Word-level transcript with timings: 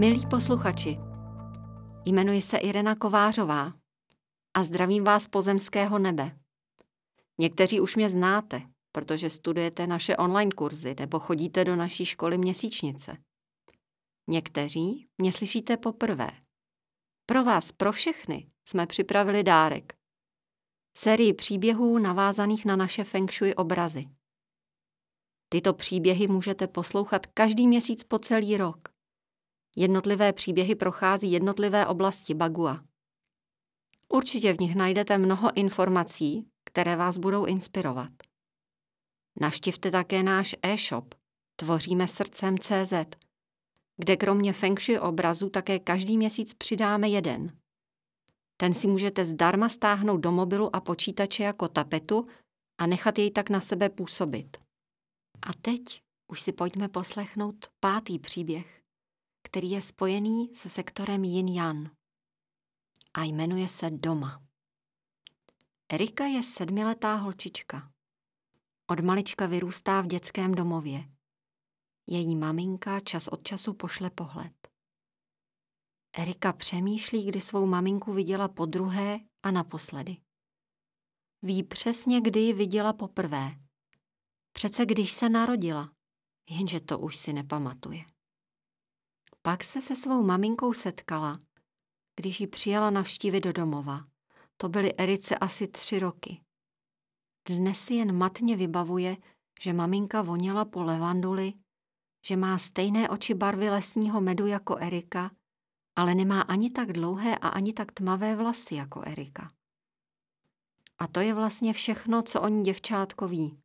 Milí 0.00 0.26
posluchači, 0.26 0.98
jmenuji 2.04 2.42
se 2.42 2.56
Irena 2.56 2.94
Kovářová 2.94 3.72
a 4.54 4.64
zdravím 4.64 5.04
vás 5.04 5.28
pozemského 5.28 5.98
nebe. 5.98 6.38
Někteří 7.38 7.80
už 7.80 7.96
mě 7.96 8.10
znáte, 8.10 8.62
protože 8.92 9.30
studujete 9.30 9.86
naše 9.86 10.16
online 10.16 10.50
kurzy 10.50 10.94
nebo 11.00 11.18
chodíte 11.18 11.64
do 11.64 11.76
naší 11.76 12.04
školy 12.04 12.38
měsíčnice. 12.38 13.16
Někteří 14.28 15.08
mě 15.18 15.32
slyšíte 15.32 15.76
poprvé. 15.76 16.30
Pro 17.26 17.44
vás, 17.44 17.72
pro 17.72 17.92
všechny, 17.92 18.50
jsme 18.68 18.86
připravili 18.86 19.42
dárek. 19.42 19.92
Sérii 20.96 21.34
příběhů 21.34 21.98
navázaných 21.98 22.64
na 22.64 22.76
naše 22.76 23.04
feng 23.04 23.32
shui 23.32 23.54
obrazy. 23.54 24.08
Tyto 25.48 25.74
příběhy 25.74 26.28
můžete 26.28 26.66
poslouchat 26.66 27.26
každý 27.26 27.68
měsíc 27.68 28.04
po 28.04 28.18
celý 28.18 28.56
rok. 28.56 28.89
Jednotlivé 29.80 30.32
příběhy 30.32 30.74
prochází 30.74 31.32
jednotlivé 31.32 31.86
oblasti 31.86 32.34
Bagua. 32.34 32.84
Určitě 34.08 34.52
v 34.52 34.60
nich 34.60 34.74
najdete 34.76 35.18
mnoho 35.18 35.56
informací, 35.56 36.46
které 36.64 36.96
vás 36.96 37.16
budou 37.16 37.44
inspirovat. 37.44 38.10
Navštivte 39.40 39.90
také 39.90 40.22
náš 40.22 40.56
e-shop 40.62 41.14
Tvoříme 41.56 42.08
srdcem 42.08 42.58
CZ, 42.58 42.92
kde 43.96 44.16
kromě 44.16 44.52
feng 44.52 44.80
shui 44.80 44.98
obrazu 44.98 45.50
také 45.50 45.78
každý 45.78 46.16
měsíc 46.16 46.54
přidáme 46.54 47.08
jeden. 47.08 47.56
Ten 48.56 48.74
si 48.74 48.86
můžete 48.88 49.26
zdarma 49.26 49.68
stáhnout 49.68 50.18
do 50.18 50.32
mobilu 50.32 50.76
a 50.76 50.80
počítače 50.80 51.42
jako 51.42 51.68
tapetu 51.68 52.26
a 52.80 52.86
nechat 52.86 53.18
jej 53.18 53.30
tak 53.30 53.50
na 53.50 53.60
sebe 53.60 53.88
působit. 53.88 54.56
A 55.42 55.52
teď 55.62 56.02
už 56.28 56.40
si 56.40 56.52
pojďme 56.52 56.88
poslechnout 56.88 57.68
pátý 57.80 58.18
příběh, 58.18 58.79
který 59.42 59.70
je 59.70 59.82
spojený 59.82 60.54
se 60.54 60.68
sektorem 60.68 61.22
Yin-Yang 61.22 61.90
a 63.14 63.24
jmenuje 63.24 63.68
se 63.68 63.90
Doma. 63.90 64.42
Erika 65.88 66.24
je 66.26 66.42
sedmiletá 66.42 67.14
holčička. 67.14 67.92
Od 68.86 69.00
malička 69.00 69.46
vyrůstá 69.46 70.00
v 70.00 70.06
dětském 70.06 70.54
domově. 70.54 71.04
Její 72.06 72.36
maminka 72.36 73.00
čas 73.00 73.28
od 73.28 73.46
času 73.46 73.74
pošle 73.74 74.10
pohled. 74.10 74.52
Erika 76.16 76.52
přemýšlí, 76.52 77.24
kdy 77.26 77.40
svou 77.40 77.66
maminku 77.66 78.12
viděla 78.12 78.48
po 78.48 78.66
druhé 78.66 79.20
a 79.42 79.50
naposledy. 79.50 80.16
Ví 81.42 81.62
přesně, 81.62 82.20
kdy 82.20 82.40
ji 82.40 82.52
viděla 82.52 82.92
poprvé. 82.92 83.56
Přece 84.52 84.86
když 84.86 85.12
se 85.12 85.28
narodila, 85.28 85.92
jenže 86.50 86.80
to 86.80 86.98
už 86.98 87.16
si 87.16 87.32
nepamatuje. 87.32 88.04
Pak 89.42 89.64
se 89.64 89.82
se 89.82 89.96
svou 89.96 90.22
maminkou 90.22 90.72
setkala, 90.72 91.40
když 92.16 92.40
ji 92.40 92.46
přijala 92.46 92.90
navštívit 92.90 93.40
do 93.40 93.52
domova. 93.52 94.04
To 94.56 94.68
byly 94.68 94.94
Erice 94.96 95.36
asi 95.36 95.68
tři 95.68 95.98
roky. 95.98 96.40
Dnes 97.48 97.80
si 97.80 97.94
jen 97.94 98.16
matně 98.16 98.56
vybavuje, 98.56 99.16
že 99.60 99.72
maminka 99.72 100.22
voněla 100.22 100.64
po 100.64 100.82
levanduli, 100.82 101.52
že 102.26 102.36
má 102.36 102.58
stejné 102.58 103.08
oči 103.08 103.34
barvy 103.34 103.70
lesního 103.70 104.20
medu 104.20 104.46
jako 104.46 104.76
Erika, 104.76 105.30
ale 105.96 106.14
nemá 106.14 106.40
ani 106.40 106.70
tak 106.70 106.92
dlouhé 106.92 107.38
a 107.38 107.48
ani 107.48 107.72
tak 107.72 107.92
tmavé 107.92 108.36
vlasy 108.36 108.74
jako 108.74 109.02
Erika. 109.02 109.52
A 110.98 111.06
to 111.06 111.20
je 111.20 111.34
vlastně 111.34 111.72
všechno, 111.72 112.22
co 112.22 112.40
o 112.40 112.48
ní 112.48 112.62
děvčátko 112.62 113.28
ví. 113.28 113.58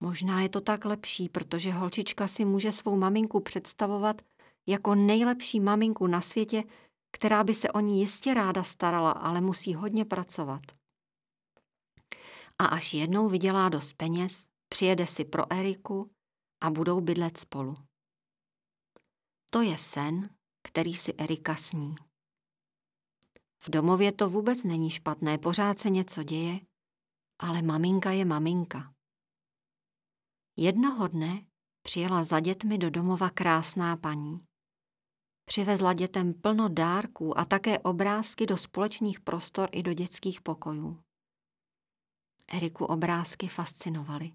Možná 0.00 0.42
je 0.42 0.48
to 0.48 0.60
tak 0.60 0.84
lepší, 0.84 1.28
protože 1.28 1.72
holčička 1.72 2.28
si 2.28 2.44
může 2.44 2.72
svou 2.72 2.96
maminku 2.96 3.40
představovat 3.40 4.22
jako 4.68 4.94
nejlepší 4.94 5.60
maminku 5.60 6.06
na 6.06 6.20
světě, 6.20 6.64
která 7.12 7.44
by 7.44 7.54
se 7.54 7.72
o 7.72 7.80
ní 7.80 8.00
jistě 8.00 8.34
ráda 8.34 8.64
starala, 8.64 9.10
ale 9.10 9.40
musí 9.40 9.74
hodně 9.74 10.04
pracovat. 10.04 10.62
A 12.58 12.64
až 12.66 12.94
jednou 12.94 13.28
vydělá 13.28 13.68
dost 13.68 13.92
peněz, 13.92 14.44
přijede 14.68 15.06
si 15.06 15.24
pro 15.24 15.52
Eriku 15.52 16.10
a 16.62 16.70
budou 16.70 17.00
bydlet 17.00 17.38
spolu. 17.38 17.76
To 19.50 19.62
je 19.62 19.78
sen, 19.78 20.30
který 20.62 20.94
si 20.94 21.14
Erika 21.14 21.56
sní. 21.56 21.96
V 23.62 23.70
domově 23.70 24.12
to 24.12 24.30
vůbec 24.30 24.64
není 24.64 24.90
špatné, 24.90 25.38
pořád 25.38 25.78
se 25.78 25.90
něco 25.90 26.22
děje, 26.22 26.60
ale 27.38 27.62
maminka 27.62 28.10
je 28.10 28.24
maminka. 28.24 28.92
Jednoho 30.56 31.08
dne 31.08 31.46
přijela 31.82 32.24
za 32.24 32.40
dětmi 32.40 32.78
do 32.78 32.90
domova 32.90 33.30
krásná 33.30 33.96
paní. 33.96 34.49
Přivezla 35.50 35.92
dětem 35.92 36.34
plno 36.34 36.68
dárků 36.68 37.38
a 37.38 37.44
také 37.44 37.78
obrázky 37.78 38.46
do 38.46 38.56
společných 38.56 39.20
prostor 39.20 39.68
i 39.72 39.82
do 39.82 39.92
dětských 39.92 40.40
pokojů. 40.40 41.02
Eriku 42.48 42.84
obrázky 42.84 43.48
fascinovaly. 43.48 44.32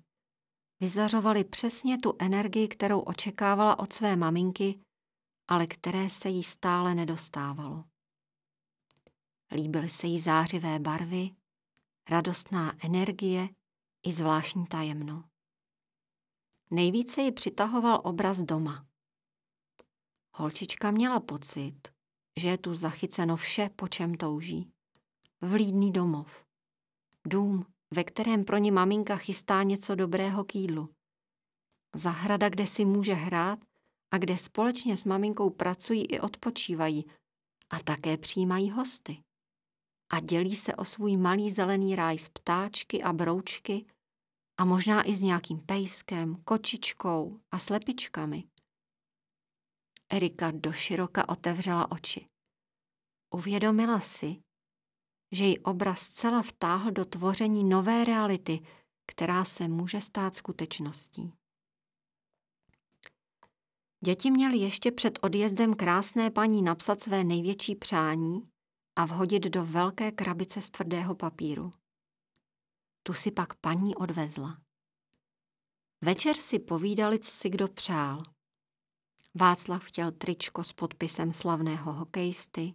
Vyzařovaly 0.79 1.43
přesně 1.43 1.97
tu 1.97 2.13
energii, 2.19 2.67
kterou 2.67 2.99
očekávala 2.99 3.79
od 3.79 3.93
své 3.93 4.15
maminky, 4.15 4.79
ale 5.47 5.67
které 5.67 6.09
se 6.09 6.29
jí 6.29 6.43
stále 6.43 6.95
nedostávalo. 6.95 7.83
Líbily 9.51 9.89
se 9.89 10.07
jí 10.07 10.19
zářivé 10.19 10.79
barvy, 10.79 11.29
radostná 12.09 12.85
energie 12.85 13.49
i 14.05 14.11
zvláštní 14.11 14.67
tajemno. 14.67 15.23
Nejvíce 16.71 17.21
ji 17.21 17.31
přitahoval 17.31 18.01
obraz 18.03 18.41
doma. 18.41 18.85
Holčička 20.37 20.91
měla 20.91 21.19
pocit, 21.19 21.87
že 22.37 22.49
je 22.49 22.57
tu 22.57 22.75
zachyceno 22.75 23.35
vše, 23.35 23.69
po 23.75 23.87
čem 23.87 24.13
touží. 24.13 24.71
Vlídný 25.41 25.91
domov. 25.91 26.45
Dům, 27.27 27.65
ve 27.91 28.03
kterém 28.03 28.45
pro 28.45 28.57
ní 28.57 28.71
maminka 28.71 29.17
chystá 29.17 29.63
něco 29.63 29.95
dobrého 29.95 30.43
k 30.43 30.55
jídlu. 30.55 30.89
Zahrada, 31.95 32.49
kde 32.49 32.67
si 32.67 32.85
může 32.85 33.13
hrát 33.13 33.59
a 34.11 34.17
kde 34.17 34.37
společně 34.37 34.97
s 34.97 35.03
maminkou 35.03 35.49
pracují 35.49 36.05
i 36.05 36.19
odpočívají 36.19 37.05
a 37.69 37.79
také 37.79 38.17
přijímají 38.17 38.71
hosty. 38.71 39.23
A 40.09 40.19
dělí 40.19 40.55
se 40.55 40.75
o 40.75 40.85
svůj 40.85 41.17
malý 41.17 41.51
zelený 41.51 41.95
ráj 41.95 42.17
s 42.17 42.29
ptáčky 42.29 43.03
a 43.03 43.13
broučky 43.13 43.85
a 44.57 44.65
možná 44.65 45.07
i 45.09 45.15
s 45.15 45.21
nějakým 45.21 45.59
pejskem, 45.59 46.35
kočičkou 46.43 47.39
a 47.51 47.59
slepičkami. 47.59 48.43
Erika 50.09 50.51
doširoka 50.51 51.29
otevřela 51.29 51.91
oči. 51.91 52.27
Uvědomila 53.33 53.99
si, 53.99 54.41
že 55.31 55.45
ji 55.45 55.59
obraz 55.59 55.99
zcela 56.01 56.41
vtáhl 56.41 56.91
do 56.91 57.05
tvoření 57.05 57.63
nové 57.63 58.03
reality, 58.03 58.59
která 59.07 59.45
se 59.45 59.67
může 59.67 60.01
stát 60.01 60.35
skutečností. 60.35 61.33
Děti 64.05 64.31
měly 64.31 64.57
ještě 64.57 64.91
před 64.91 65.19
odjezdem 65.21 65.73
krásné 65.73 66.31
paní 66.31 66.61
napsat 66.61 67.01
své 67.01 67.23
největší 67.23 67.75
přání 67.75 68.49
a 68.95 69.05
vhodit 69.05 69.43
do 69.43 69.65
velké 69.65 70.11
krabice 70.11 70.61
z 70.61 70.69
tvrdého 70.69 71.15
papíru. 71.15 71.73
Tu 73.03 73.13
si 73.13 73.31
pak 73.31 73.55
paní 73.55 73.95
odvezla. 73.95 74.61
Večer 76.01 76.35
si 76.35 76.59
povídali, 76.59 77.19
co 77.19 77.31
si 77.31 77.49
kdo 77.49 77.67
přál. 77.67 78.34
Václav 79.35 79.83
chtěl 79.83 80.11
tričko 80.11 80.63
s 80.63 80.73
podpisem 80.73 81.33
slavného 81.33 81.93
hokejisty, 81.93 82.73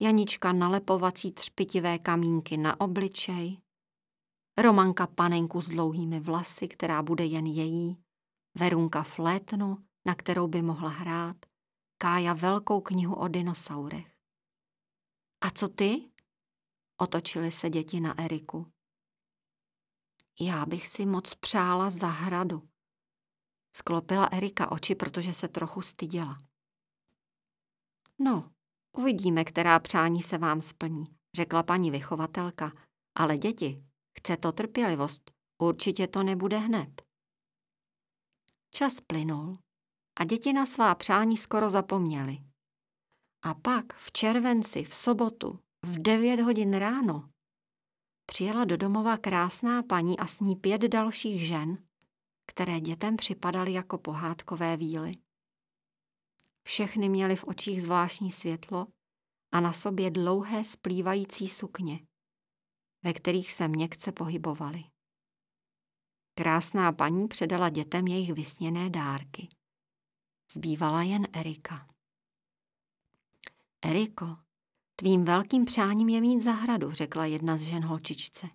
Janička 0.00 0.52
nalepovací 0.52 1.32
třpitivé 1.32 1.98
kamínky 1.98 2.56
na 2.56 2.80
obličej, 2.80 3.60
Romanka 4.58 5.06
panenku 5.06 5.60
s 5.60 5.68
dlouhými 5.68 6.20
vlasy, 6.20 6.68
která 6.68 7.02
bude 7.02 7.24
jen 7.24 7.46
její, 7.46 8.02
Verunka 8.54 9.02
flétnu, 9.02 9.78
na 10.06 10.14
kterou 10.14 10.48
by 10.48 10.62
mohla 10.62 10.88
hrát, 10.88 11.36
Kája 11.98 12.32
velkou 12.32 12.80
knihu 12.80 13.14
o 13.14 13.28
dinosaurech. 13.28 14.16
A 15.40 15.50
co 15.50 15.68
ty? 15.68 16.10
Otočili 16.96 17.52
se 17.52 17.70
děti 17.70 18.00
na 18.00 18.18
Eriku. 18.18 18.72
Já 20.40 20.66
bych 20.66 20.86
si 20.88 21.06
moc 21.06 21.34
přála 21.34 21.90
zahradu. 21.90 22.68
Sklopila 23.78 24.26
Erika 24.26 24.72
oči, 24.72 24.94
protože 24.94 25.34
se 25.34 25.48
trochu 25.48 25.82
styděla. 25.82 26.38
No, 28.18 28.50
uvidíme, 28.96 29.44
která 29.44 29.78
přání 29.78 30.22
se 30.22 30.38
vám 30.38 30.60
splní, 30.60 31.06
řekla 31.36 31.62
paní 31.62 31.90
vychovatelka. 31.90 32.72
Ale 33.14 33.38
děti, 33.38 33.84
chce 34.18 34.36
to 34.36 34.52
trpělivost, 34.52 35.30
určitě 35.62 36.06
to 36.06 36.22
nebude 36.22 36.58
hned. 36.58 37.02
Čas 38.70 39.00
plynul 39.00 39.58
a 40.20 40.24
děti 40.24 40.52
na 40.52 40.66
svá 40.66 40.94
přání 40.94 41.36
skoro 41.36 41.70
zapomněly. 41.70 42.38
A 43.42 43.54
pak 43.54 43.94
v 43.94 44.12
červenci, 44.12 44.84
v 44.84 44.94
sobotu, 44.94 45.58
v 45.86 46.02
devět 46.02 46.40
hodin 46.40 46.74
ráno, 46.74 47.30
přijela 48.26 48.64
do 48.64 48.76
domova 48.76 49.16
krásná 49.16 49.82
paní 49.82 50.18
a 50.18 50.26
s 50.26 50.40
ní 50.40 50.56
pět 50.56 50.82
dalších 50.82 51.46
žen, 51.46 51.87
které 52.48 52.80
dětem 52.80 53.16
připadaly 53.16 53.72
jako 53.72 53.98
pohádkové 53.98 54.76
víly. 54.76 55.12
Všechny 56.62 57.08
měly 57.08 57.36
v 57.36 57.44
očích 57.44 57.82
zvláštní 57.82 58.30
světlo 58.30 58.86
a 59.52 59.60
na 59.60 59.72
sobě 59.72 60.10
dlouhé 60.10 60.64
splývající 60.64 61.48
sukně, 61.48 62.00
ve 63.02 63.12
kterých 63.12 63.52
se 63.52 63.68
měkce 63.68 64.12
pohybovaly. 64.12 64.84
Krásná 66.34 66.92
paní 66.92 67.28
předala 67.28 67.68
dětem 67.68 68.06
jejich 68.06 68.32
vysněné 68.32 68.90
dárky. 68.90 69.48
Zbývala 70.52 71.02
jen 71.02 71.26
Erika. 71.32 71.88
Eriko, 73.82 74.36
tvým 74.96 75.24
velkým 75.24 75.64
přáním 75.64 76.08
je 76.08 76.20
mít 76.20 76.40
zahradu, 76.40 76.90
řekla 76.90 77.26
jedna 77.26 77.56
z 77.56 77.60
žen 77.62 77.84
holčičce. 77.84 78.48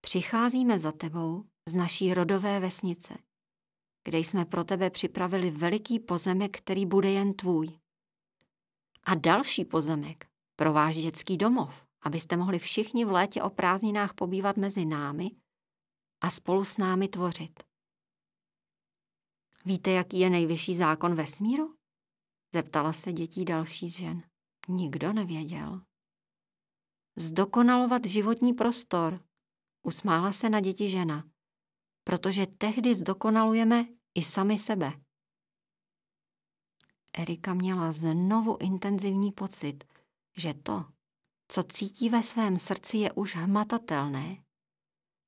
Přicházíme 0.00 0.78
za 0.78 0.92
tebou 0.92 1.44
z 1.68 1.74
naší 1.74 2.14
rodové 2.14 2.60
vesnice, 2.60 3.14
kde 4.04 4.18
jsme 4.18 4.44
pro 4.44 4.64
tebe 4.64 4.90
připravili 4.90 5.50
veliký 5.50 6.00
pozemek, 6.00 6.58
který 6.58 6.86
bude 6.86 7.10
jen 7.10 7.34
tvůj. 7.34 7.78
A 9.04 9.14
další 9.14 9.64
pozemek 9.64 10.26
pro 10.56 10.72
váš 10.72 10.96
dětský 10.96 11.36
domov, 11.36 11.86
abyste 12.02 12.36
mohli 12.36 12.58
všichni 12.58 13.04
v 13.04 13.10
létě 13.10 13.42
o 13.42 13.50
prázdninách 13.50 14.14
pobývat 14.14 14.56
mezi 14.56 14.84
námi 14.84 15.30
a 16.20 16.30
spolu 16.30 16.64
s 16.64 16.76
námi 16.76 17.08
tvořit. 17.08 17.62
Víte, 19.64 19.90
jaký 19.90 20.18
je 20.18 20.30
nejvyšší 20.30 20.74
zákon 20.74 21.14
vesmíru? 21.14 21.76
Zeptala 22.54 22.92
se 22.92 23.12
dětí 23.12 23.44
další 23.44 23.88
z 23.88 23.96
žen. 23.96 24.22
Nikdo 24.68 25.12
nevěděl. 25.12 25.82
Zdokonalovat 27.16 28.04
životní 28.04 28.52
prostor, 28.52 29.24
usmála 29.82 30.32
se 30.32 30.48
na 30.48 30.60
děti 30.60 30.90
žena, 30.90 31.33
protože 32.14 32.46
tehdy 32.46 32.94
zdokonalujeme 32.94 33.84
i 34.14 34.22
sami 34.24 34.58
sebe. 34.58 34.92
Erika 37.12 37.54
měla 37.54 37.92
znovu 37.92 38.56
intenzivní 38.60 39.32
pocit, 39.32 39.84
že 40.36 40.54
to, 40.54 40.84
co 41.48 41.62
cítí 41.62 42.08
ve 42.08 42.22
svém 42.22 42.58
srdci, 42.58 42.96
je 42.96 43.12
už 43.12 43.36
hmatatelné. 43.36 44.44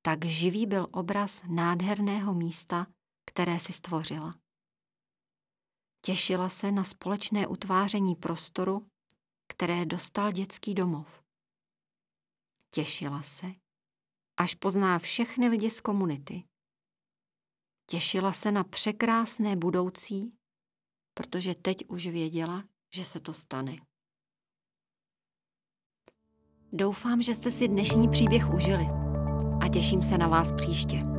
Tak 0.01 0.25
živý 0.25 0.65
byl 0.65 0.87
obraz 0.91 1.43
nádherného 1.47 2.33
místa, 2.33 2.87
které 3.25 3.59
si 3.59 3.73
stvořila. 3.73 4.35
Těšila 6.01 6.49
se 6.49 6.71
na 6.71 6.83
společné 6.83 7.47
utváření 7.47 8.15
prostoru, 8.15 8.87
které 9.47 9.85
dostal 9.85 10.31
dětský 10.31 10.73
domov. 10.73 11.23
Těšila 12.71 13.21
se, 13.21 13.53
až 14.37 14.55
pozná 14.55 14.99
všechny 14.99 15.47
lidi 15.47 15.69
z 15.69 15.81
komunity. 15.81 16.43
Těšila 17.89 18.31
se 18.31 18.51
na 18.51 18.63
překrásné 18.63 19.55
budoucí, 19.55 20.33
protože 21.13 21.55
teď 21.55 21.77
už 21.87 22.07
věděla, 22.07 22.63
že 22.93 23.05
se 23.05 23.19
to 23.19 23.33
stane. 23.33 23.75
Doufám, 26.73 27.21
že 27.21 27.35
jste 27.35 27.51
si 27.51 27.67
dnešní 27.67 28.09
příběh 28.09 28.53
užili 28.53 28.87
a 29.61 29.69
těším 29.69 30.03
se 30.03 30.17
na 30.17 30.27
vás 30.27 30.51
příště. 30.51 31.16